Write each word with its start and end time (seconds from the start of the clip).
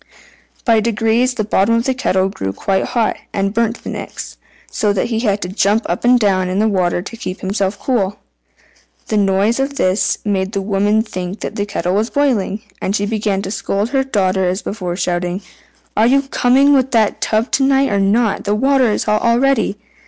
By 0.65 0.79
degrees 0.79 1.35
the 1.35 1.43
bottom 1.43 1.75
of 1.75 1.83
the 1.83 1.93
kettle 1.93 2.27
grew 2.27 2.53
quite 2.53 2.85
hot, 2.85 3.17
and 3.33 3.53
burnt 3.53 3.83
the 3.83 3.89
Nix, 3.91 4.37
so 4.71 4.91
that 4.93 5.09
he 5.09 5.19
had 5.19 5.43
to 5.43 5.47
jump 5.47 5.83
up 5.85 6.03
and 6.03 6.19
down 6.19 6.49
in 6.49 6.57
the 6.57 6.67
water 6.67 7.03
to 7.03 7.15
keep 7.15 7.41
himself 7.41 7.77
cool. 7.79 8.17
The 9.09 9.17
noise 9.17 9.59
of 9.59 9.75
this 9.75 10.17
made 10.25 10.53
the 10.53 10.61
woman 10.63 11.03
think 11.03 11.41
that 11.41 11.55
the 11.55 11.67
kettle 11.67 11.93
was 11.93 12.09
boiling, 12.09 12.63
and 12.81 12.95
she 12.95 13.05
began 13.05 13.43
to 13.43 13.51
scold 13.51 13.89
her 13.89 14.03
daughter 14.03 14.45
as 14.45 14.63
before, 14.63 14.95
shouting, 14.95 15.43
"Are 15.95 16.07
you 16.07 16.23
coming 16.23 16.73
with 16.73 16.89
that 16.93 17.21
tub 17.21 17.51
to 17.51 17.63
night 17.63 17.91
or 17.91 17.99
not? 17.99 18.45
The 18.45 18.55
water 18.55 18.89
is 18.91 19.03
hot 19.03 19.21
already." 19.21 19.77